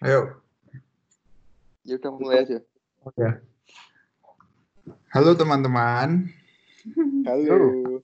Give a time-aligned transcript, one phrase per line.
[0.00, 0.40] Ayo.
[1.84, 2.56] Ya udah mulai aja.
[3.04, 3.20] Oke.
[5.12, 6.24] Halo teman-teman.
[7.28, 8.00] Halo.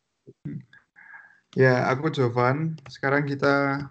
[1.57, 2.77] Ya, aku Jovan.
[2.93, 3.89] Sekarang kita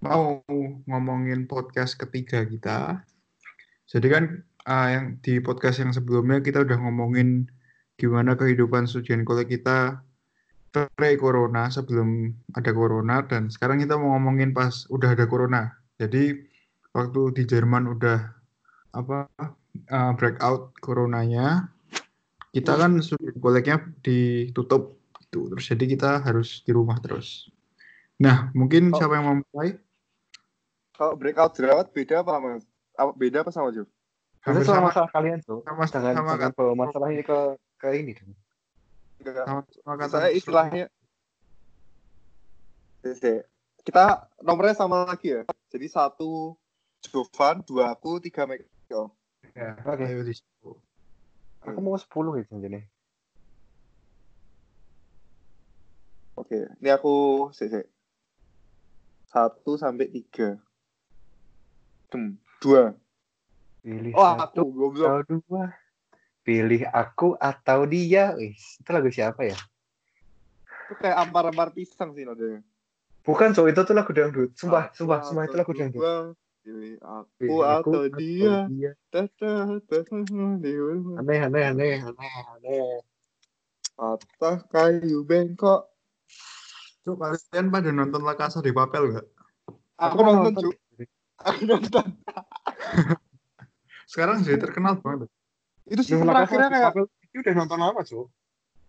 [0.00, 0.40] mau
[0.88, 3.04] ngomongin podcast ketiga kita.
[3.92, 4.24] Jadi kan
[4.64, 7.44] uh, yang di podcast yang sebelumnya kita udah ngomongin
[8.00, 10.00] gimana kehidupan studian kuliah kita
[10.72, 15.76] pre-corona sebelum ada corona dan sekarang kita mau ngomongin pas udah ada corona.
[16.00, 16.47] Jadi
[16.98, 18.18] waktu di Jerman udah
[18.90, 19.30] apa
[19.86, 21.70] uh, breakout coronanya,
[22.50, 25.46] kita kan studian kuliahnya ditutup gitu.
[25.54, 27.46] Terus jadi kita harus di rumah terus.
[28.18, 28.98] Nah, mungkin Oh.
[28.98, 29.78] siapa yang mau mulai?
[30.98, 32.66] Kalau breakout jerawat beda apa mas?
[32.98, 33.86] Apa beda apa sama Jo?
[34.42, 35.62] Hampir Itu sama sama, masalah kalian tuh.
[35.62, 37.38] sama, Jangan sama, jangan bawa masalah ini ke
[37.78, 38.34] ke ini dong.
[39.22, 39.44] Enggak.
[39.46, 40.84] sama, sama kata Saya istilahnya.
[43.86, 45.42] Kita nomornya sama lagi ya.
[45.70, 46.58] Jadi satu
[47.06, 49.14] Jovan, dua aku, tiga Michael.
[49.54, 50.02] Ya, Oke.
[50.02, 50.70] ayo di situ.
[51.62, 52.82] Aku mau 10 gitu jadi.
[56.38, 56.70] Oke.
[56.78, 57.70] Ini aku sih.
[59.28, 60.58] Satu sampai tiga.
[62.14, 62.96] Hmm, dua.
[63.84, 65.06] Pilih Oh satu aku goblok.
[65.06, 65.64] atau dua.
[66.42, 68.32] Pilih aku atau dia.
[68.38, 69.58] Wis, itu lagu siapa ya?
[70.88, 72.64] Itu kayak ampar-ampar pisang sih nadanya.
[73.20, 74.50] Bukan, cowok itu tuh lagu dangdut.
[74.56, 76.00] Sumpah, sumpah, sumpah itu lagu dangdut.
[76.68, 78.68] Pilih aku Pilih atau dia.
[79.08, 80.92] tata, dia.
[81.16, 83.00] Aneh, aneh, aneh, aneh, aneh.
[83.96, 85.88] Patah kayu bengkok.
[87.08, 89.26] Cuk, kalian pada nonton La Casa de Papel nggak?
[89.96, 90.76] Aku nonton, Cuk.
[91.40, 92.04] Aku nonton.
[94.12, 95.32] Sekarang jadi terkenal banget.
[95.88, 96.92] Itu season terakhirnya kayak
[97.32, 98.28] Itu udah nonton apa, Cuk?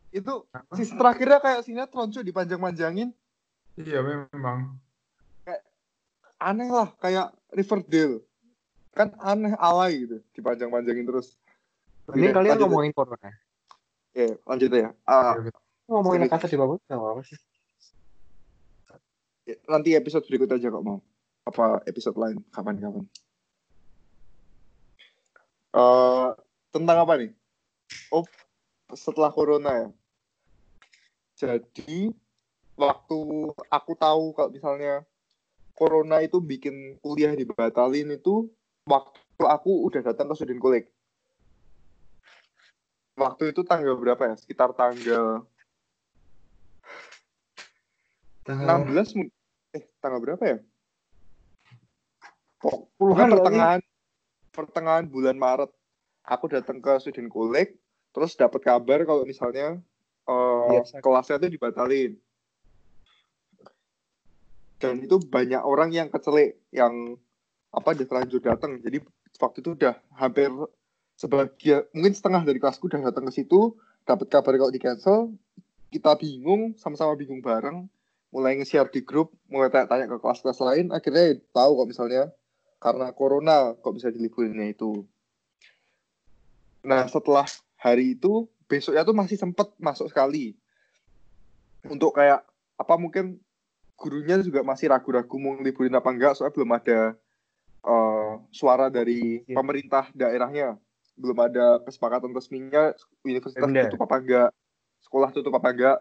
[0.09, 0.33] itu
[0.75, 3.15] season terakhirnya kayak sinetron cuy dipanjang-panjangin.
[3.79, 4.75] Iya memang.
[6.39, 8.23] Aneh lah kayak Riverdale.
[8.95, 11.35] Kan aneh alay gitu, dipanjang-panjangin terus.
[12.09, 13.19] Ini Oke, kalian lanjut ngomongin corona.
[13.21, 13.35] ya.
[14.09, 14.89] Oke, lanjut ya.
[15.05, 15.35] Ah,
[15.89, 17.39] Ngomongin kata di bawah, nggak apa-apa sih.
[19.65, 21.01] nanti episode berikut aja kok mau.
[21.41, 23.05] Apa episode lain kapan-kapan.
[25.73, 26.29] Eh,
[26.69, 27.31] tentang apa nih?
[28.13, 28.25] Oh,
[28.93, 29.89] setelah corona ya.
[31.33, 32.13] Jadi
[32.77, 33.19] waktu
[33.69, 35.01] aku tahu kalau misalnya
[35.79, 38.51] corona itu bikin kuliah dibatalin itu
[38.83, 40.87] waktu aku udah datang ke Student College.
[43.15, 44.35] Waktu itu tanggal berapa ya?
[44.35, 45.47] Sekitar tanggal
[48.43, 49.31] 16 mu-
[49.71, 50.57] eh tanggal berapa ya?
[52.99, 53.33] Puluhan kali.
[53.39, 53.81] pertengahan
[54.51, 55.71] pertengahan bulan Maret
[56.27, 57.71] aku datang ke Student College
[58.11, 59.79] terus dapat kabar kalau misalnya
[60.27, 60.99] Biasa.
[60.99, 62.11] kelasnya itu dibatalin
[64.79, 67.19] dan itu banyak orang yang kecelik yang
[67.69, 69.03] apa udah terlanjur datang jadi
[69.37, 70.49] waktu itu udah hampir
[71.19, 73.75] sebagian mungkin setengah dari kelasku udah datang ke situ
[74.07, 75.35] dapat kabar kalau di cancel
[75.89, 77.89] kita bingung sama-sama bingung bareng.
[78.29, 80.93] Mulai nge-share di grup mulai tanya-tanya ke kelas-kelas lain.
[80.93, 82.23] Akhirnya tahu kok misalnya
[82.77, 85.01] karena corona kok bisa diliburinnya itu.
[86.85, 87.49] Nah setelah
[87.81, 90.53] hari itu besoknya tuh masih sempet masuk sekali.
[91.89, 92.45] Untuk kayak
[92.77, 93.41] apa mungkin
[93.99, 96.99] gurunya juga masih ragu-ragu mau liburin apa enggak soalnya belum ada
[97.79, 99.55] eh, suara dari Iya.
[99.55, 100.79] pemerintah daerahnya.
[101.19, 102.95] Belum ada kesepakatan resminya
[103.27, 103.91] universitas Pemda.
[103.91, 104.49] tutup apa enggak
[105.03, 105.97] sekolah tutup apa enggak.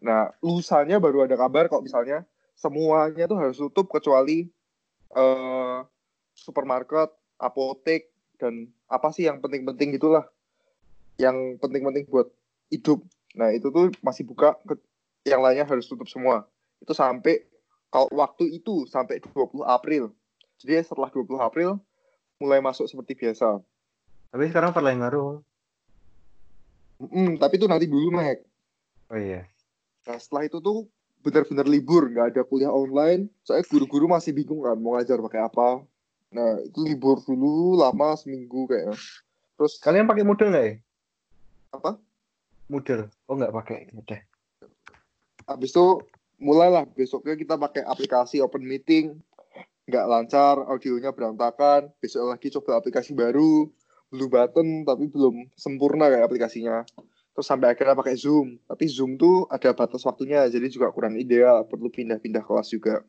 [0.00, 2.24] Nah lusanya baru ada kabar kok misalnya
[2.56, 4.48] semuanya tuh harus tutup kecuali
[5.12, 5.78] eh,
[6.32, 8.08] supermarket apotek
[8.40, 10.24] dan apa sih yang penting-penting gitulah.
[11.20, 12.32] Yang penting-penting buat
[12.72, 13.04] hidup.
[13.36, 14.56] Nah itu tuh masih buka
[15.24, 16.48] yang lainnya harus tutup semua
[16.82, 17.46] itu sampai
[17.92, 20.10] kalau waktu itu sampai 20 April.
[20.58, 21.78] Jadi setelah 20 April
[22.42, 23.62] mulai masuk seperti biasa.
[24.32, 25.38] Tapi sekarang perlahan ngaruh.
[27.02, 28.42] Mm, tapi itu nanti dulu, Mek.
[29.10, 29.44] Oh iya.
[30.06, 30.88] Nah, setelah itu tuh
[31.22, 33.30] benar-benar libur, nggak ada kuliah online.
[33.46, 35.82] Soalnya guru-guru masih bingung kan mau ngajar pakai apa.
[36.32, 38.96] Nah, itu libur dulu lama seminggu kayaknya.
[39.58, 40.74] Terus Kalian pakai Moodle nggak ya?
[41.72, 41.90] apa?
[42.72, 43.12] Moodle.
[43.28, 43.78] Oh nggak pakai.
[43.92, 44.20] Udah.
[45.44, 45.86] Habis itu
[46.42, 49.14] mulailah besoknya kita pakai aplikasi Open Meeting.
[49.86, 51.94] Nggak lancar, audionya berantakan.
[52.02, 53.70] Besok lagi coba aplikasi baru,
[54.10, 56.82] Blue Button, tapi belum sempurna kayak aplikasinya.
[57.32, 58.60] Terus sampai akhirnya pakai Zoom.
[58.66, 61.64] Tapi Zoom tuh ada batas waktunya, jadi juga kurang ideal.
[61.64, 63.00] Perlu pindah-pindah kelas juga.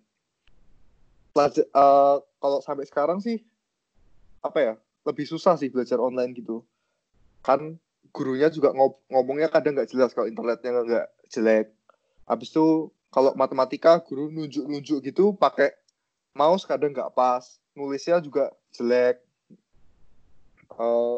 [1.33, 3.41] Pelaja- eh, kalau sampai sekarang sih,
[4.39, 6.63] apa ya, lebih susah sih belajar online gitu.
[7.43, 7.81] Kan
[8.13, 8.71] gurunya juga
[9.09, 11.67] ngomongnya kadang nggak jelas kalau internetnya nggak jelek.
[12.23, 15.69] Habis itu kalau matematika guru nunjuk-nunjuk gitu pakai
[16.33, 17.45] mouse kadang nggak pas.
[17.77, 19.21] Nulisnya juga jelek.
[20.73, 21.17] Eh,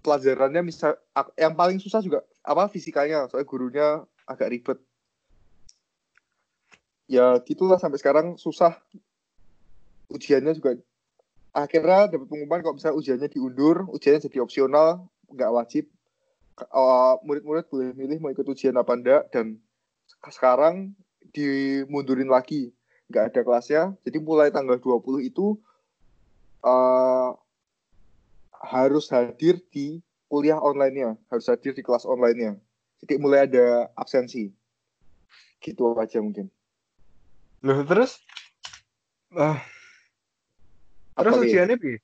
[0.00, 0.96] pelajarannya misal
[1.36, 3.28] yang paling susah juga apa fisikanya.
[3.28, 3.88] Soalnya gurunya
[4.24, 4.78] agak ribet.
[7.04, 8.80] Ya gitulah sampai sekarang susah.
[10.08, 10.80] Ujiannya juga
[11.52, 15.84] akhirnya dapat pengumuman kalau misalnya ujiannya diundur ujiannya jadi opsional nggak wajib.
[16.56, 19.60] Eh, murid-murid boleh milih mau ikut ujian apa enggak dan
[20.28, 20.96] sekarang
[21.32, 22.72] dimundurin lagi.
[23.08, 23.82] Nggak ada kelasnya.
[24.04, 25.56] Jadi mulai tanggal 20 itu
[26.64, 27.30] eh,
[28.58, 31.16] harus hadir di kuliah online-nya.
[31.32, 32.58] Harus hadir di kelas online-nya.
[33.04, 34.50] Jadi mulai ada absensi.
[35.62, 36.50] Gitu aja mungkin.
[37.62, 38.22] Loh, terus?
[39.34, 39.60] Ah,
[41.18, 41.98] terus Apa, ujiannya bi?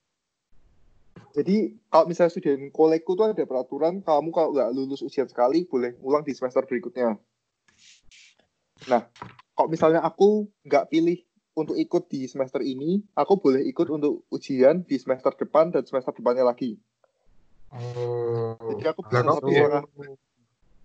[1.35, 5.95] Jadi kalau misalnya student kolekku tuh ada peraturan kamu kalau nggak lulus ujian sekali boleh
[6.03, 7.19] ulang di semester berikutnya.
[8.91, 9.09] Nah,
[9.57, 11.19] kalau misalnya aku nggak pilih
[11.55, 16.11] untuk ikut di semester ini, aku boleh ikut untuk ujian di semester depan dan semester
[16.11, 16.77] depannya lagi.
[17.71, 18.59] Oh.
[18.75, 19.83] Jadi aku Lah, bisa kok satu setengah.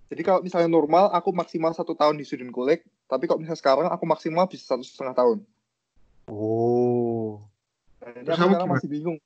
[0.10, 3.88] Jadi kalau misalnya normal aku maksimal satu tahun di student kolek, tapi kalau misalnya sekarang
[3.94, 5.38] aku maksimal bisa satu setengah tahun.
[6.34, 7.46] oh
[8.00, 9.18] Nah, Terus aku sekarang masih bingung,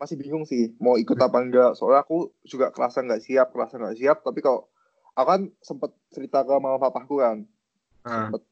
[0.00, 1.70] masih bingung sih mau ikut apa enggak.
[1.76, 4.16] Soalnya aku juga kerasa nggak siap, kerasa nggak siap.
[4.24, 4.66] Tapi kalau
[5.14, 7.46] aku kan sempet cerita ke mama papaku kan,
[8.02, 8.28] Ah.
[8.28, 8.42] sempet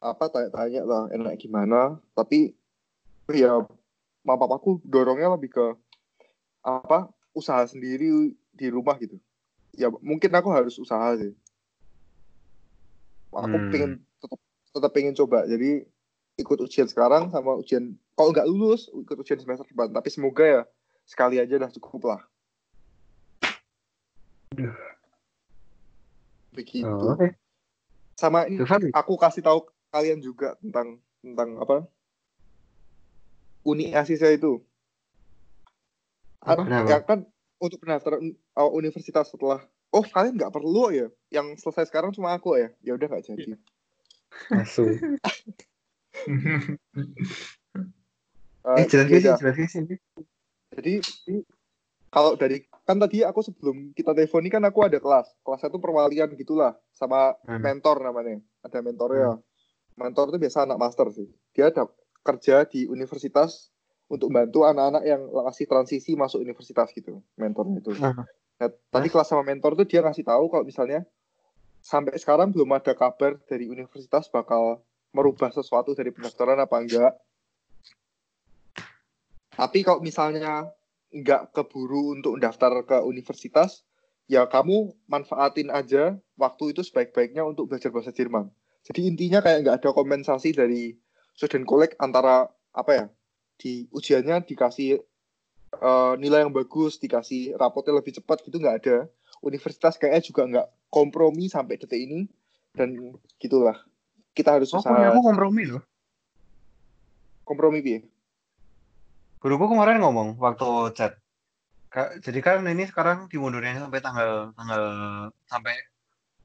[0.00, 2.00] apa tanya-tanya lah enak gimana.
[2.16, 2.54] Tapi
[3.30, 3.62] ya
[4.24, 5.66] mama papaku dorongnya lebih ke
[6.64, 9.20] apa usaha sendiri di rumah gitu.
[9.76, 11.34] Ya mungkin aku harus usaha sih.
[13.30, 13.70] Aku Hmm.
[13.70, 14.40] pengen tetap
[14.74, 15.46] tetap pengen coba.
[15.46, 15.86] Jadi
[16.40, 19.92] ikut ujian sekarang sama ujian kalau nggak lulus ikut ujian semester depan.
[19.92, 20.62] Tapi semoga ya
[21.06, 22.22] sekali aja dah cukup lah.
[26.60, 26.86] Begitu.
[26.86, 27.32] Oh, oke.
[28.20, 28.60] Sama ini
[28.92, 31.88] aku kasih tahu kalian juga tentang tentang apa?
[33.64, 34.60] Uni Asisa itu.
[36.44, 36.68] Apa?
[36.84, 37.24] Ya kan
[37.60, 41.08] untuk pendaftaran uh, universitas setelah oh kalian nggak perlu ya.
[41.32, 42.68] Yang selesai sekarang cuma aku ya.
[42.84, 43.56] Ya udah nggak jadi.
[44.60, 45.00] Asu
[46.10, 46.76] Eh,
[48.82, 49.14] eh jelas sih?
[49.14, 49.36] beda.
[49.38, 49.68] jelas sih
[50.70, 51.42] jadi ini
[52.14, 55.30] kalau dari kan tadi aku sebelum kita telepon ini kan aku ada kelas.
[55.46, 57.62] Kelasnya tuh perwalian gitulah sama Hmm.
[57.62, 58.42] mentor namanya.
[58.66, 59.38] Ada mentornya.
[59.94, 61.30] Mentor itu biasa anak master sih.
[61.54, 61.86] Dia ada
[62.26, 63.70] kerja di universitas
[64.10, 67.94] untuk bantu anak-anak yang masih transisi masuk universitas gitu mentornya itu.
[68.02, 68.26] Ah.
[68.58, 71.06] Nah, tadi kelas sama mentor tuh dia ngasih tahu kalau misalnya
[71.78, 74.82] sampai sekarang belum ada kabar dari universitas bakal
[75.14, 77.12] merubah sesuatu dari pendaftaran apa enggak.
[79.54, 80.66] Tapi kalau misalnya
[81.10, 83.82] nggak keburu untuk daftar ke universitas,
[84.30, 88.46] ya kamu manfaatin aja waktu itu sebaik-baiknya untuk belajar bahasa Jerman.
[88.86, 90.94] Jadi intinya kayak nggak ada kompensasi dari
[91.34, 93.06] student collect antara apa ya
[93.58, 95.02] di ujiannya dikasih
[95.74, 98.96] eh, nilai yang bagus, dikasih rapotnya lebih cepat gitu nggak ada.
[99.42, 102.28] Universitas kayaknya juga nggak kompromi sampai detik ini
[102.76, 102.94] dan
[103.42, 103.76] gitulah.
[104.30, 105.82] Kita harus Oh, usaha aku kompromi loh.
[107.42, 108.06] kompromi piye?
[109.40, 111.16] Guruku kemarin ngomong waktu chat.
[112.20, 114.84] Jadi kan ini sekarang dimundurnya sampai tanggal tanggal
[115.48, 115.74] sampai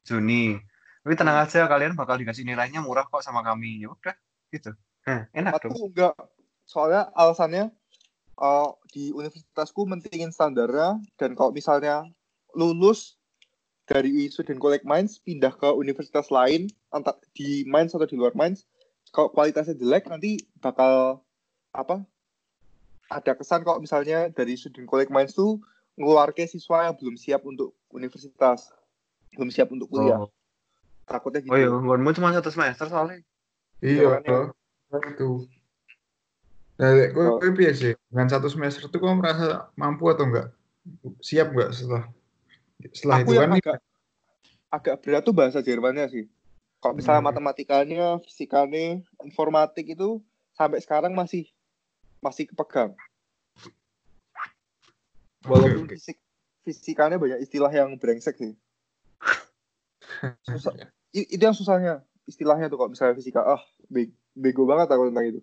[0.07, 0.55] Juni.
[1.03, 3.83] Tapi tenang aja kalian bakal dikasih nilainya murah kok sama kami.
[3.83, 4.15] Ya udah,
[4.49, 4.71] gitu.
[5.05, 5.75] Hah, enak dong.
[5.75, 6.15] Aku enggak.
[6.65, 7.69] Soalnya alasannya
[8.41, 12.07] eh, di universitasku mentingin standarnya dan kalau misalnya
[12.55, 13.19] lulus
[13.85, 18.65] dari student collect Mainz pindah ke universitas lain entah di Mainz atau di luar Mainz
[19.13, 21.21] kalau kualitasnya jelek nanti bakal
[21.69, 22.01] apa
[23.09, 25.61] ada kesan kalau misalnya dari student collect Mainz tuh
[25.95, 28.73] ngeluarke siswa yang belum siap untuk universitas
[29.35, 30.31] belum siap untuk kuliah Oh,
[31.05, 33.21] takutnya gitu oh iya, nggonmu cuma satu semester soalnya.
[33.77, 34.49] Iya, Makanya.
[35.13, 35.45] itu.
[36.81, 37.93] Nah, kowe kowe piye sih?
[38.09, 40.49] Dengan satu semester itu kau merasa mampu atau enggak?
[41.21, 42.03] Siap enggak setelah
[42.89, 43.77] setelah aku itu kan agak
[44.73, 46.25] agak berat tuh bahasa Jermannya sih.
[46.83, 47.29] Kalau misalnya Hmm.
[47.31, 50.19] matematikanya, fisikanya, informatik itu
[50.57, 51.47] sampai sekarang masih
[52.25, 52.97] masih kepegang.
[55.45, 55.93] Walaupun Oke, oke.
[55.93, 56.17] fisik
[56.65, 58.57] fisikanya banyak istilah yang brengsek sih.
[60.49, 60.73] Susah.
[61.13, 65.41] Itu yang susahnya istilahnya tuh kalau misalnya fisika ah be- bego banget aku tentang itu.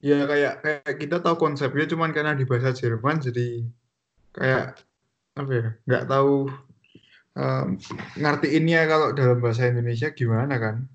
[0.00, 3.66] Ya kayak kayak kita tahu konsepnya cuman karena di bahasa Jerman jadi
[4.32, 4.78] kayak
[5.36, 5.66] apa ya?
[5.84, 6.48] Enggak tahu
[7.36, 7.68] em,
[8.16, 10.86] ngertiinnya kalau dalam bahasa Indonesia gimana kan?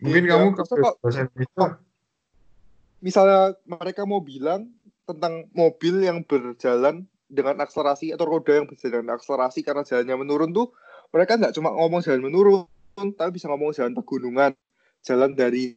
[0.00, 1.76] Mungkin Iya, kamu kalau kok- bahasa Indonesia kok-
[3.00, 4.68] Misalnya mereka mau bilang
[5.08, 10.50] tentang mobil yang berjalan dengan akselerasi atau roda yang berjalan dengan akselerasi karena jalannya menurun
[10.52, 10.74] tuh
[11.10, 12.66] mereka nggak cuma ngomong jalan menurun
[13.16, 14.52] tapi bisa ngomong jalan pegunungan
[15.00, 15.74] jalan dari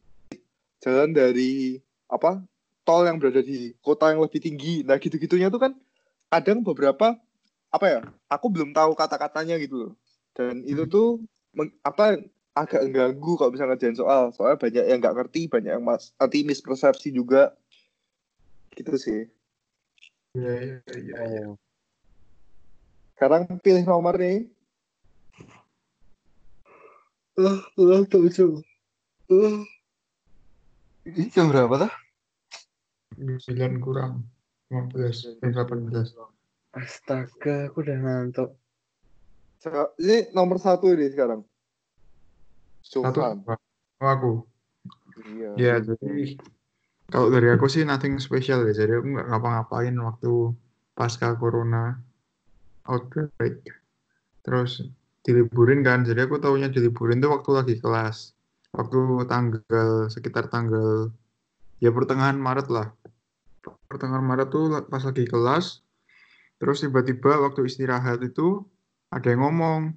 [0.82, 2.44] jalan dari apa
[2.84, 4.84] tol yang berada di kota yang lebih tinggi.
[4.84, 5.72] Nah gitu-gitunya tuh kan
[6.28, 7.16] kadang beberapa
[7.72, 8.00] apa ya?
[8.28, 9.92] Aku belum tahu kata-katanya gitu loh.
[10.36, 11.24] Dan itu tuh
[11.56, 12.20] meng- apa
[12.54, 14.30] agak mengganggu kalau misalnya ngerjain soal.
[14.30, 17.52] Soalnya banyak yang nggak ngerti, banyak yang mas, nanti mispersepsi juga.
[18.74, 19.20] Gitu sih.
[20.34, 21.18] Iya, iya, iya.
[21.26, 21.46] iya.
[23.14, 24.46] Sekarang pilih nomor nih.
[27.34, 28.62] Uh, uh, tujuh.
[29.26, 29.62] Uh.
[31.04, 31.92] Ini jam berapa tuh?
[33.14, 34.26] 9 kurang
[34.72, 36.74] 15 eh 18.
[36.74, 38.50] Astaga, aku udah ngantuk.
[40.02, 41.46] Ini nomor satu ini sekarang.
[42.84, 43.56] Satu apa?
[44.04, 44.32] Oh, aku.
[45.24, 45.50] Iya.
[45.56, 46.36] Ya, jadi
[47.08, 48.76] kalau dari aku sih nothing special ya.
[48.76, 50.52] Jadi aku nggak ngapa-ngapain waktu
[50.92, 51.96] pasca corona
[52.84, 53.64] outbreak.
[54.44, 54.84] Terus
[55.24, 56.04] diliburin kan.
[56.04, 58.36] Jadi aku taunya diliburin tuh waktu lagi kelas.
[58.76, 61.08] Waktu tanggal sekitar tanggal
[61.80, 62.92] ya pertengahan Maret lah.
[63.88, 65.80] Pertengahan Maret tuh pas lagi kelas.
[66.60, 68.62] Terus tiba-tiba waktu istirahat itu
[69.08, 69.94] ada yang ngomong,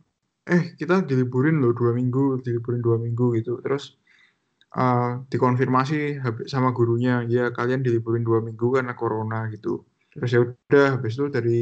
[0.48, 3.60] eh kita diliburin loh dua minggu, diliburin dua minggu gitu.
[3.64, 4.00] Terus
[4.76, 9.86] uh, dikonfirmasi sama gurunya ya kalian diliburin dua minggu karena corona gitu.
[10.12, 11.60] Terus ya udah habis itu dari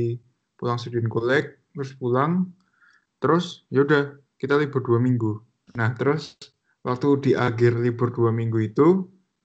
[0.56, 2.56] pulang student collect terus pulang
[3.20, 5.44] terus ya udah kita libur dua minggu.
[5.76, 6.40] Nah terus
[6.86, 8.88] waktu di akhir libur dua minggu itu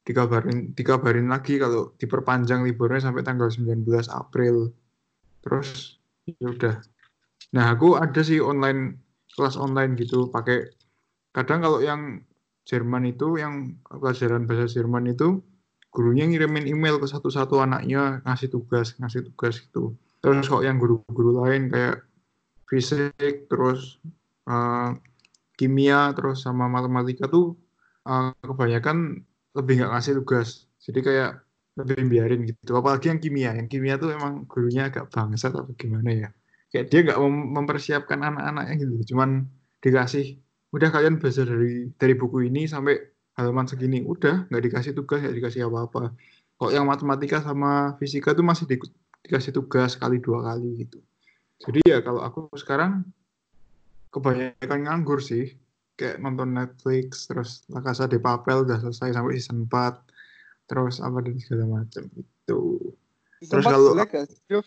[0.06, 4.70] dikabarin dikabarin lagi kalau diperpanjang liburnya sampai tanggal 19 April.
[5.42, 6.76] Terus ya udah.
[7.56, 10.70] Nah aku ada sih online kelas online gitu pakai
[11.30, 12.22] kadang kalau yang
[12.68, 15.42] Jerman itu yang pelajaran bahasa Jerman itu
[15.90, 19.98] gurunya ngirimin email ke satu-satu anaknya ngasih tugas ngasih tugas gitu.
[20.22, 22.06] Terus kok yang guru-guru lain kayak
[22.70, 23.98] fisik terus
[24.46, 24.90] eh,
[25.58, 27.58] kimia terus sama matematika tuh
[28.06, 29.18] eh, kebanyakan
[29.58, 30.70] lebih nggak ngasih tugas.
[30.78, 31.30] Jadi kayak
[31.80, 32.72] lebih biarin gitu.
[32.78, 36.28] Apalagi yang kimia yang kimia tuh emang gurunya agak bangsat atau gimana ya
[36.70, 39.14] kayak dia nggak mem- mempersiapkan anak-anaknya gitu.
[39.14, 39.46] Cuman
[39.78, 40.38] dikasih
[40.70, 42.98] udah kalian belajar dari dari buku ini sampai
[43.34, 44.00] halaman segini.
[44.00, 46.14] Udah nggak dikasih tugas nggak dikasih apa-apa.
[46.56, 50.98] Kok yang matematika sama fisika tuh masih di- dikasih tugas sekali dua kali gitu.
[51.60, 53.04] Jadi ya kalau aku sekarang
[54.08, 55.54] kebanyakan nganggur sih.
[55.94, 60.00] Kayak nonton Netflix terus La Casa de Papel udah selesai sampai season 4
[60.64, 62.60] terus apa dan segala macam itu
[63.42, 64.64] Terus kalau- jelek gak sih, Jov?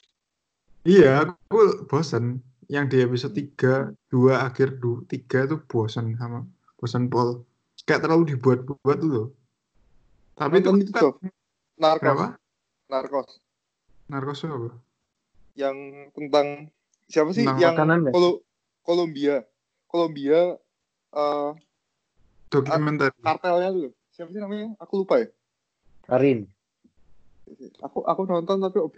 [0.84, 2.44] Iya, aku bosen.
[2.68, 6.44] Yang di episode 3, 2, akhir 2, 3 tuh bosen sama
[6.80, 7.44] bosen Paul.
[7.88, 9.28] Kayak terlalu dibuat-buat tuh loh.
[10.36, 11.12] Tapi itu itu, kan.
[11.80, 12.00] Narkos.
[12.04, 12.28] kenapa?
[12.92, 13.30] Narkos.
[14.12, 14.70] Narkos itu apa?
[15.54, 15.78] Yang
[16.16, 16.48] tentang
[17.08, 18.12] siapa sih Tentang yang makanan ya?
[18.12, 18.42] Kolo-
[18.84, 19.36] Kolombia.
[19.88, 20.40] Kolombia
[21.14, 21.52] eh,
[22.50, 23.12] Dokumenter.
[23.22, 23.92] kartelnya tuh.
[24.12, 24.76] Siapa sih namanya?
[24.84, 25.28] Aku lupa ya.
[26.08, 26.50] Karin.
[27.84, 28.90] Aku aku nonton tapi oh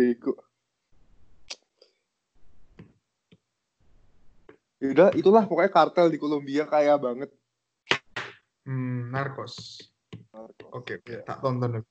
[4.85, 7.33] Yaudah, itulah pokoknya kartel di Kolombia kaya banget.
[8.65, 9.81] Hmm, Narkos.
[10.69, 11.83] Oke, oke, tak tonton deh.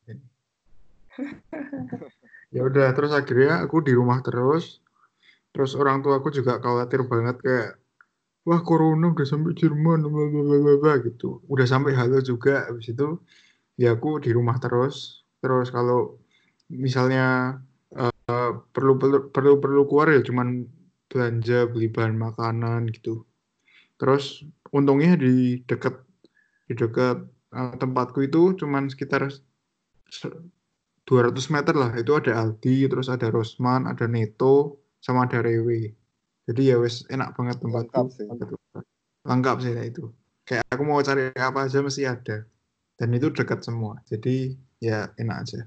[2.54, 4.78] ya udah, terus akhirnya aku di rumah terus.
[5.50, 7.70] Terus orang tua aku juga khawatir banget kayak
[8.46, 11.42] wah corona udah sampai Jerman bla bla bla bla, bla, gitu.
[11.50, 13.18] Udah sampai halo juga habis itu
[13.78, 15.26] ya aku di rumah terus.
[15.38, 16.18] Terus kalau
[16.70, 17.58] misalnya
[17.94, 20.66] eh, perlu perlu perlu perlu keluar ya cuman
[21.14, 23.22] belanja beli bahan makanan gitu.
[24.00, 24.42] Terus
[24.74, 25.94] untungnya di dekat
[26.68, 27.18] di dekat
[27.54, 29.30] eh, tempatku itu cuman sekitar
[30.10, 30.42] se-
[31.08, 31.92] 200 meter lah.
[31.96, 35.94] Itu ada Aldi terus ada Rosman ada Neto sama ada Rewe.
[36.48, 37.94] Jadi ya wes enak banget tempatku.
[37.94, 38.26] Lengkap sih.
[39.24, 40.04] lengkap sih itu.
[40.44, 42.44] Kayak aku mau cari apa aja mesti ada.
[42.98, 44.00] Dan itu dekat semua.
[44.10, 45.60] Jadi ya enak aja.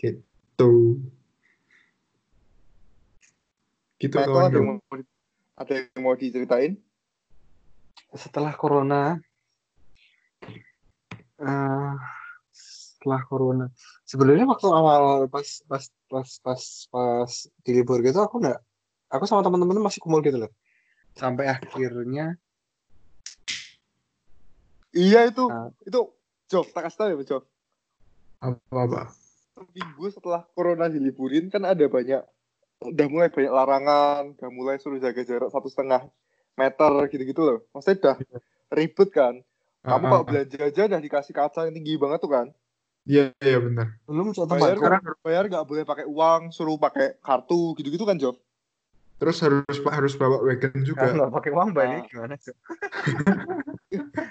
[0.00, 0.72] Gitu
[3.98, 4.78] gitu Meto kawan ada yang mau
[5.58, 6.72] ada yang mau diceritain?
[8.14, 9.18] Setelah corona,
[11.38, 11.94] eh,
[12.54, 13.66] setelah corona,
[14.06, 17.30] sebenarnya waktu awal pas pas pas pas pas
[17.66, 18.58] di libur gitu aku nggak,
[19.12, 20.52] aku sama teman-teman masih kumpul gitu loh.
[21.18, 22.38] Sampai akhirnya
[24.88, 25.68] Iya itu, Ah.
[25.84, 26.00] itu
[26.48, 27.44] Jov, tak kasih tau ya Jov.
[28.40, 29.02] apa apa
[29.74, 32.22] Minggu setelah corona diliburin kan ada banyak,
[32.78, 36.06] udah mulai banyak larangan, udah mulai suruh jaga jarak satu setengah
[36.54, 37.58] meter gitu-gitu loh.
[37.74, 38.16] Maksudnya udah
[38.70, 39.34] ribet kan.
[39.78, 40.26] Kamu Ah, kalau ah, ah.
[40.26, 42.46] belanja aja udah dikasih kaca yang tinggi banget tuh kan.
[43.08, 47.72] iya iya benar belum suatu Bayar, sekarang bayar nggak boleh pakai uang, suruh pakai kartu
[47.80, 48.36] gitu-gitu kan Jov.
[49.16, 52.36] terus harus harus bawa wagon juga nggak pakai uang bayarnya gimana?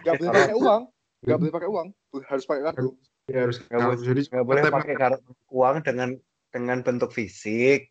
[0.06, 0.82] Nggak boleh pakai uang,
[1.26, 1.88] nggak boleh pakai uang,
[2.30, 2.90] harus pakai kartu.
[3.26, 6.10] Ya harus Nggak boleh- jadi nggak boleh pakai kar- uang dengan
[6.54, 7.90] dengan bentuk fisik.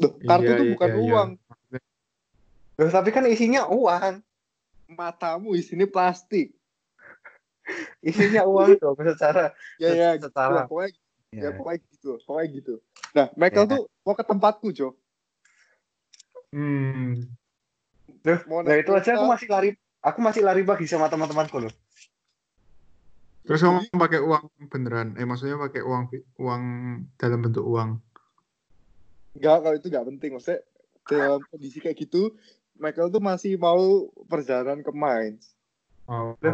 [0.00, 0.98] Loh, kartu Iya, tuh iya, bukan iya.
[1.04, 1.28] uang.
[2.80, 4.24] Loh, tapi kan isinya uang.
[4.90, 6.56] Matamu isinya plastik.
[8.00, 10.68] Isinya uang dong secara Ya ya, secara gitu.
[10.72, 10.90] pokoknya
[11.30, 11.42] ya.
[11.46, 11.50] ya.
[11.54, 12.74] pokoknya gitu, pokoknya gitu.
[13.14, 13.72] Nah, Michael Ya.
[13.76, 14.88] tuh mau ke tempatku, Jo.
[16.50, 17.30] Hmm.
[18.26, 19.70] Loh, Mau nah itu aja aku masih lari
[20.02, 21.72] aku masih lari pagi sama teman-temanku loh.
[23.46, 25.16] Terus kamu pakai uang beneran?
[25.16, 26.62] Eh maksudnya pakai uang uang
[27.16, 28.02] dalam bentuk uang?
[29.32, 30.30] Enggak, kalau itu nggak penting.
[30.34, 30.60] Maksudnya
[31.06, 32.34] dalam kondisi kayak gitu,
[32.74, 33.80] Michael tuh masih mau
[34.26, 35.54] perjalanan ke Mainz.
[36.04, 36.50] Oh, Kan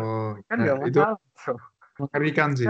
[0.53, 1.65] nah, nggak itu masalah.
[1.97, 2.69] mengerikan sih.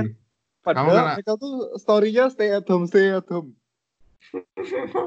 [0.62, 3.54] Padahal Kamu kan- Michael tuh story-nya stay at home, stay at home.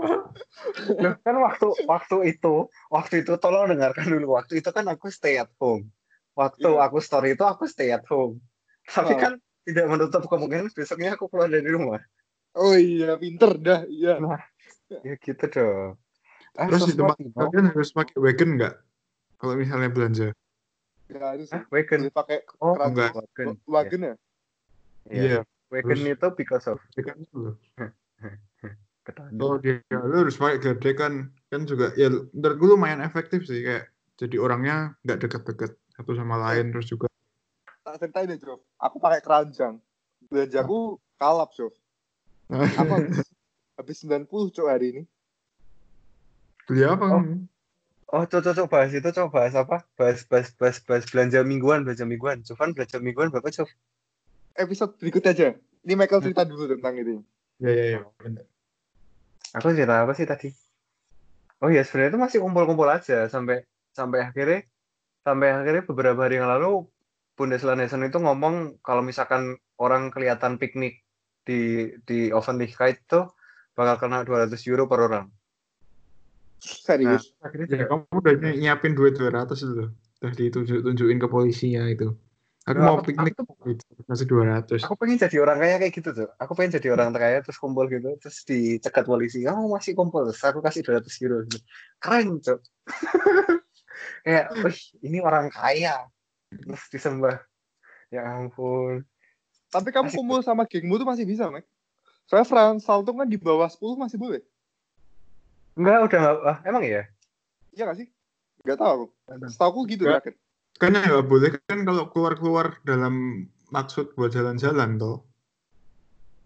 [0.95, 2.55] Loh, kan waktu waktu itu
[2.87, 5.91] waktu itu tolong dengarkan dulu waktu itu kan aku stay at home
[6.33, 6.87] waktu Iya.
[6.87, 8.39] aku story itu aku stay at home
[8.87, 9.19] tapi Oh.
[9.19, 11.99] kan tidak menutup kemungkinan besoknya aku keluar dari rumah
[12.55, 13.83] Oh iya, pinter dah.
[13.85, 14.17] Iya.
[14.89, 15.95] Ya gitu dong
[16.57, 17.29] Ah, Terus di tempat no?
[17.31, 18.73] kalian harus pakai wagon nggak?
[19.37, 20.27] Kalau misalnya belanja?
[21.07, 21.47] Nggak harus.
[21.53, 23.11] Hah, wagon Boleh pakai oh keran- enggak.
[23.15, 24.15] wagon wagon ya?
[25.07, 25.21] Iya.
[25.23, 25.39] Iya.
[25.69, 26.77] wagon Terus- itu because of.
[29.05, 31.13] Kalau dia lu harus pakai gede kan
[31.47, 36.35] kan juga ya menurut gue lumayan efektif sih kayak jadi orangnya nggak deket-deket satu sama
[36.37, 37.07] lain terus juga
[37.79, 38.59] Tak ceritain deh, Jo.
[38.77, 39.79] Aku pakai keranjang.
[40.27, 41.71] Belanjaku kalap, Jo.
[42.51, 43.23] Aku habis,
[43.79, 45.03] habis 90, Cok, hari ini.
[46.67, 47.09] beli apa Oh.
[47.23, 47.33] kamu?
[48.09, 49.85] Oh, coba coba bahas itu, coba bahas apa?
[49.97, 52.41] Bahas bahas bahas bahas belanja mingguan, belanja mingguan.
[52.45, 53.71] Cuman belanja mingguan berapa, Coba?
[54.59, 55.47] Episode berikutnya aja.
[55.85, 57.23] Ini Michael cerita dulu tentang itu.
[57.63, 57.99] Ya ya ya.
[58.19, 58.45] bener.
[59.55, 60.53] Aku cerita apa sih tadi?
[61.63, 64.65] Oh iya, sebenarnya itu masih kumpul-kumpul aja sampai sampai akhirnya
[65.25, 66.85] sampai akhirnya beberapa hari yang lalu
[67.35, 71.01] Bundeslandesen itu ngomong kalau misalkan orang kelihatan piknik
[71.47, 73.25] di di Offenlichkeit itu
[73.79, 75.25] bakal kena 200 euro per orang.
[76.59, 77.31] Serius.
[77.39, 79.87] Akhirnya Ya kamu udah ny- nyiapin duit 200 itu.
[80.19, 82.11] Udah ditunjuk-tunjukin ke polisinya itu.
[82.67, 83.33] Aku Loh, mau aku- piknik
[84.05, 84.83] kasih 200.
[84.83, 86.29] aku pengen jadi orang kaya kayak gitu tuh.
[86.35, 89.47] Aku pengen jadi orang kaya terus kumpul gitu, terus dicegat polisi.
[89.47, 91.47] Kamu masih kumpul, terus aku kasih 200 euro.
[91.47, 91.63] Gitu.
[92.03, 92.59] Keren, Cok.
[94.27, 96.11] kayak, wih, ini orang kaya.
[96.51, 97.39] Terus disembah.
[98.11, 99.07] Ya ampun.
[99.71, 101.63] Tapi kamu kumpul sama gengmu tuh masih bisa, Mek.
[102.29, 104.45] Soalnya Franz Saltung kan di bawah 10 masih boleh.
[105.73, 107.09] Enggak, udah ah, emang iya?
[107.73, 108.07] Iya gak sih?
[108.61, 109.05] Gak tahu aku.
[109.49, 110.29] Setahu aku gitu Nggak.
[110.29, 110.35] terakhir.
[110.79, 115.25] Kan ya nggak boleh kan kalau keluar-keluar dalam maksud buat jalan-jalan toh.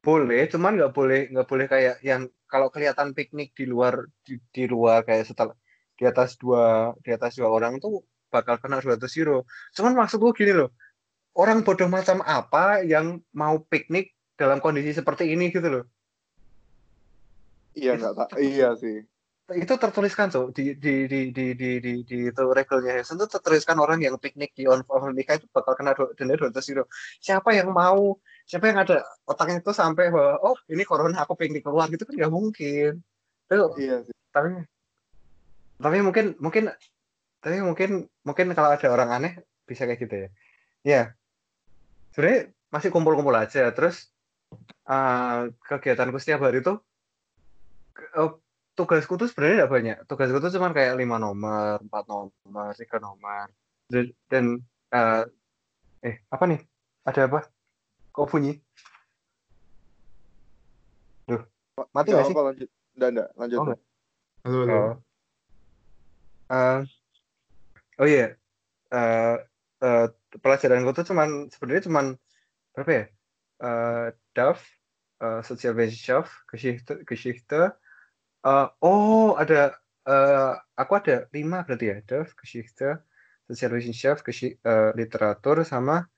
[0.01, 4.65] Boleh, cuman nggak boleh nggak boleh kayak yang kalau kelihatan piknik di luar di, di
[4.65, 5.53] luar kayak setelah
[5.93, 8.01] di atas dua di atas dua orang tuh
[8.33, 9.45] bakal kena 200 euro.
[9.77, 10.73] Cuman maksudku gini loh,
[11.37, 15.83] orang bodoh macam apa yang mau piknik dalam kondisi seperti ini gitu loh.
[17.79, 18.29] Iya nggak tak.
[18.43, 19.07] Iya sih.
[19.43, 23.79] Itu tertuliskan tuh di di di di di di, di itu regelnya Hessen tuh tertuliskan
[23.79, 24.83] orang yang piknik di on
[25.15, 26.83] nikah itu bakal kena denda 200 euro.
[27.23, 28.19] Siapa yang mau?
[28.43, 32.15] Siapa yang ada otaknya itu sampai bahwa oh ini corona aku piknik keluar gitu kan
[32.19, 32.91] nggak mungkin.
[33.47, 34.15] Itu Iya sih.
[34.33, 34.63] tapi
[35.81, 36.63] tapi mungkin mungkin
[37.43, 39.33] tapi mungkin mungkin kalau ada orang aneh
[39.67, 40.29] bisa kayak gitu ya
[40.83, 41.01] ya
[42.15, 44.12] sebenarnya masih kumpul-kumpul aja terus
[44.61, 46.79] eh, kegiatanku setiap hari tuh
[47.93, 48.31] ke- eh,
[48.73, 53.47] tugasku tuh sebenarnya tidak banyak tugasku tuh cuma kayak lima nomor empat nomor tiga nomor
[53.87, 54.45] dan, dan
[54.93, 55.23] eh,
[56.03, 56.59] eh apa nih
[57.05, 57.39] ada apa
[58.11, 58.57] kok bunyi
[61.23, 61.39] Duh,
[61.95, 62.69] mati Nggak sih lanjut.
[62.99, 63.29] Nggak, nggak.
[63.39, 63.59] Lanjut.
[63.63, 63.67] Oh.
[64.43, 64.75] Halo, halo.
[64.75, 64.93] Oh.
[66.51, 66.79] Eh,
[68.03, 68.27] oh iya.
[68.91, 69.35] Eh,
[69.87, 70.05] eh,
[70.43, 72.05] pelajaranku tuh cuman sebenarnya cuman
[72.75, 73.05] berapa ya?
[73.63, 74.59] Eh, DAF,
[75.23, 77.79] eh, Sozialwissenschaft, Geschichte, Geschichte.
[78.43, 81.97] Eh, oh, ada eh, aku ada lima berarti ya.
[82.03, 82.99] DAF, Geschichte,
[83.47, 86.11] Sozialwissenschaft, Geshi- eh, literatur sama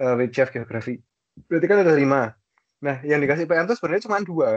[0.00, 0.96] eh, Wirtschaft Geografi.
[1.44, 2.32] Berarti kan ada lima.
[2.80, 4.50] Nah, yang dikasih PR itu sebenarnya cuma dua.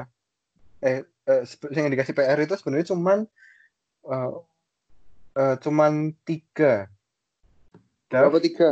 [0.80, 3.20] Eh, eh, sebe- yang dikasih PR itu sebenarnya cuman
[4.08, 4.32] eh,
[5.36, 6.88] eh, cuman tiga.
[8.08, 8.68] Berapa tiga?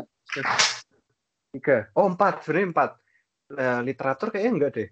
[1.51, 1.91] tiga.
[1.91, 2.47] Oh, empat.
[2.47, 2.91] Sebenarnya empat.
[3.49, 4.89] Eh, literatur kayaknya enggak deh.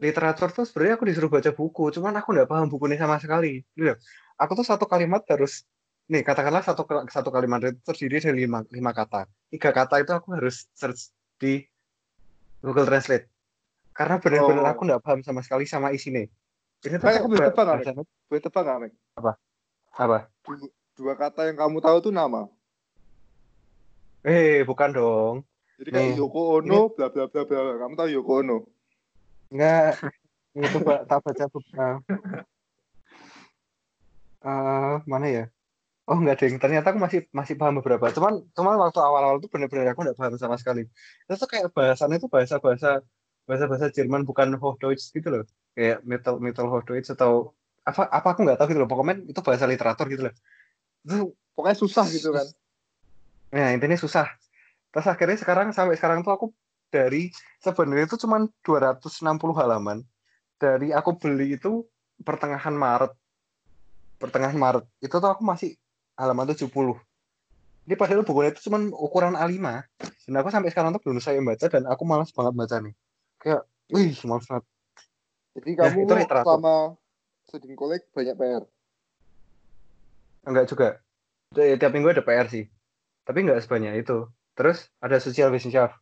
[0.00, 3.62] Literatur tuh sebenarnya aku disuruh baca buku, cuman aku nggak paham bukunya sama sekali.
[3.76, 3.96] Gitu loh.
[4.40, 5.68] Aku tuh satu kalimat harus,
[6.08, 9.28] nih katakanlah satu satu kalimat itu terdiri dari lima, lima kata.
[9.52, 11.62] Tiga kata itu aku harus search di
[12.64, 13.28] Google Translate.
[13.92, 14.72] Karena benar-benar Oh.
[14.72, 16.24] aku nggak paham sama sekali sama isinya.
[16.80, 18.92] Ini tuh aku boleh tebak, bahasa- Boleh tebak nggak, Mek?
[20.00, 20.32] apa?
[20.96, 22.48] Dua kata yang kamu tahu tuh nama.
[24.24, 25.36] Eh, bukan dong.
[25.80, 27.60] Jadi kayak Nih, Yoko Ono, bla bla bla bla.
[27.80, 28.56] Kamu tahu Yoko Ono?
[29.48, 29.96] Enggak,
[30.52, 32.14] itu Pak, tak baca beberapa.
[34.40, 35.44] Eh, mana ya?
[36.04, 38.12] Oh enggak ding, ternyata aku masih masih paham beberapa.
[38.12, 40.84] Cuman cuman waktu awal-awal itu benar-benar aku enggak paham sama sekali.
[41.24, 43.00] Itu tuh kayak bahasannya itu bahasa-bahasa
[43.48, 45.44] bahasa-bahasa Jerman bukan Hochdeutsch gitu loh.
[45.72, 47.56] Kayak metal metal Hochdeutsch atau
[47.88, 48.90] apa apa aku nggak tahu gitu loh.
[48.90, 50.34] Pokoknya itu bahasa literatur gitu loh.
[51.08, 52.46] Itu Pokoknya susah gitu kan.
[53.50, 54.30] Nah, intinya susah.
[54.90, 56.46] Terus akhirnya sekarang sampai sekarang tuh aku
[56.90, 57.30] dari
[57.62, 60.02] sebenarnya itu cuma 260 halaman.
[60.58, 61.86] Dari aku beli itu
[62.20, 63.14] pertengahan Maret.
[64.18, 64.84] Pertengahan Maret.
[64.98, 65.78] Itu tuh aku masih
[66.18, 66.66] halaman 70.
[67.88, 69.56] Ini padahal bukunya itu cuma ukuran A5.
[70.26, 72.94] Dan aku sampai sekarang tuh belum saya baca dan aku malas banget baca nih.
[73.40, 73.62] Kayak,
[73.94, 74.64] wih, malas banget.
[75.56, 76.46] Jadi Ya, kamu itu literatur.
[76.46, 76.74] selama
[77.48, 78.62] student college banyak PR.
[80.46, 80.88] Enggak juga.
[81.54, 82.64] Tiap minggu ada PR sih.
[83.26, 84.28] Tapi enggak sebanyak itu.
[84.60, 85.96] Terus ada social wissenschaft.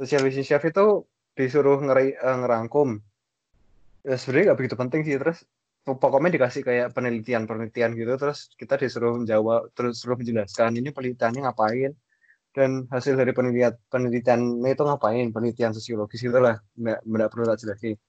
[0.00, 1.04] Social wissenschaft itu
[1.36, 2.96] disuruh ngeri, eh, ngerangkum.
[4.08, 5.20] Ya, sebenarnya nggak begitu penting sih.
[5.20, 5.44] Terus
[5.84, 8.16] pokoknya dikasih kayak penelitian-penelitian gitu.
[8.16, 11.92] Terus kita disuruh menjawab, terus suruh menjelaskan ini penelitiannya ngapain.
[12.56, 15.26] Dan hasil dari penelitian penelitiannya itu ngapain.
[15.28, 16.56] Penelitian sosiologis itulah.
[16.80, 18.00] Nggak, nggak perlu tak jelasin.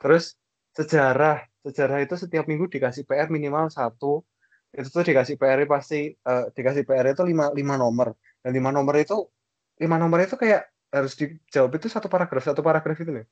[0.00, 0.40] Terus
[0.72, 1.44] sejarah.
[1.60, 4.24] Sejarah itu setiap minggu dikasih PR minimal satu
[4.72, 8.98] itu tuh dikasih PR pasti eh, dikasih PR itu lima, lima nomor dan lima nomor
[8.98, 9.30] itu
[9.78, 13.26] lima nomor itu kayak harus dijawab itu satu paragraf satu paragraf itu loh.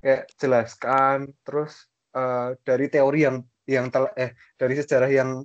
[0.00, 3.36] Kayak jelaskan terus eh, dari teori yang
[3.68, 5.44] yang telah eh dari sejarah yang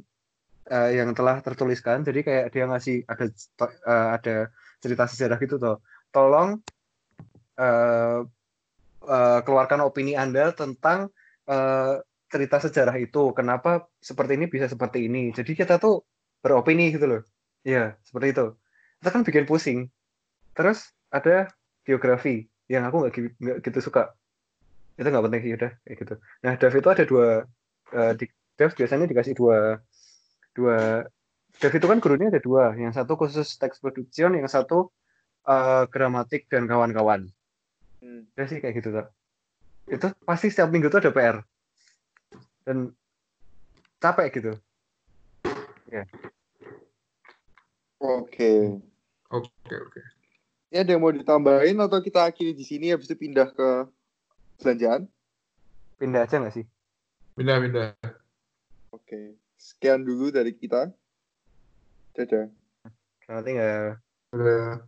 [0.72, 2.02] eh, yang telah tertuliskan.
[2.02, 4.36] Jadi kayak dia ngasih ada eh, ada
[4.82, 5.78] cerita sejarah gitu tuh
[6.10, 6.58] tolong
[7.60, 8.20] eh,
[9.06, 11.14] eh, keluarkan opini anda tentang
[11.46, 13.32] eh, cerita sejarah itu.
[13.38, 15.30] Kenapa seperti ini bisa seperti ini?
[15.30, 16.02] Jadi kita tuh
[16.42, 17.22] beropini gitu loh.
[17.66, 18.46] Iya seperti itu
[19.02, 19.80] itu kan bikin pusing.
[20.56, 21.52] Terus ada
[21.84, 24.16] geografi yang aku nggak gi- nggak gitu suka.
[24.96, 26.14] Itu nggak penting sih udah kayak gitu.
[26.44, 27.28] Nah Dev itu ada dua
[27.92, 29.80] eh, di Dev biasanya dikasih dua
[30.56, 31.04] dua
[31.60, 32.74] Dev itu kan gurunya ada dua.
[32.76, 34.90] Yang satu khusus teks production yang satu
[35.48, 37.30] eh, gramatik dan kawan-kawan.
[38.06, 38.28] Hmm.
[38.38, 39.10] udah sih kayak gitu tak
[39.90, 41.38] itu pasti setiap minggu tuh ada PR
[42.66, 42.94] dan
[43.98, 44.52] capek gitu
[48.00, 48.82] Oke.
[49.32, 50.02] Oke, oke.
[50.74, 53.70] Ya ada yang mau ditambahin atau kita akhiri di sini habis itu pindah ke
[54.60, 55.08] belanjaan?
[55.96, 56.68] pindah aja nggak sih
[57.36, 58.00] Pindah-pindah.
[58.96, 59.36] Oke.
[59.60, 60.88] Sekian dulu dari kita.
[62.16, 62.48] Dadah.
[63.28, 64.00] selamat tinggal
[64.32, 64.88] Udah.